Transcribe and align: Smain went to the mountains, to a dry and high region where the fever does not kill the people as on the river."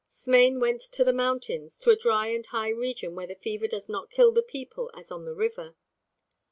Smain 0.17 0.59
went 0.59 0.81
to 0.81 1.03
the 1.03 1.13
mountains, 1.13 1.77
to 1.79 1.91
a 1.91 1.95
dry 1.95 2.25
and 2.29 2.43
high 2.47 2.69
region 2.69 3.13
where 3.13 3.27
the 3.27 3.35
fever 3.35 3.67
does 3.67 3.87
not 3.87 4.09
kill 4.09 4.31
the 4.31 4.41
people 4.41 4.89
as 4.95 5.11
on 5.11 5.25
the 5.25 5.35
river." 5.35 5.75